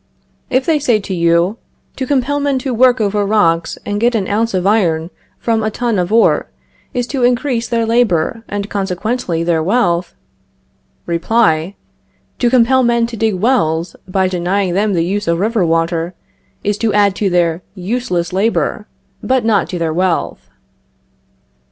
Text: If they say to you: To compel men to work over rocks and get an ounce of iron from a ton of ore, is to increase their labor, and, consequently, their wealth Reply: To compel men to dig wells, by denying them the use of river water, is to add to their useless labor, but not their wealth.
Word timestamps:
If 0.49 0.65
they 0.65 0.79
say 0.79 0.97
to 0.99 1.13
you: 1.13 1.59
To 1.97 2.07
compel 2.07 2.39
men 2.39 2.57
to 2.65 2.73
work 2.73 2.99
over 2.99 3.23
rocks 3.23 3.77
and 3.85 3.99
get 3.99 4.15
an 4.15 4.27
ounce 4.27 4.55
of 4.55 4.65
iron 4.65 5.11
from 5.37 5.61
a 5.61 5.69
ton 5.69 5.99
of 5.99 6.11
ore, 6.11 6.49
is 6.91 7.05
to 7.09 7.21
increase 7.23 7.67
their 7.69 7.85
labor, 7.85 8.43
and, 8.47 8.67
consequently, 8.67 9.43
their 9.43 9.61
wealth 9.61 10.15
Reply: 11.05 11.75
To 12.39 12.49
compel 12.49 12.81
men 12.81 13.05
to 13.05 13.15
dig 13.15 13.35
wells, 13.35 13.95
by 14.07 14.27
denying 14.27 14.73
them 14.73 14.93
the 14.93 15.05
use 15.05 15.27
of 15.27 15.37
river 15.37 15.63
water, 15.63 16.15
is 16.63 16.79
to 16.79 16.91
add 16.95 17.15
to 17.17 17.29
their 17.29 17.61
useless 17.75 18.33
labor, 18.33 18.87
but 19.21 19.45
not 19.45 19.69
their 19.69 19.93
wealth. 19.93 20.49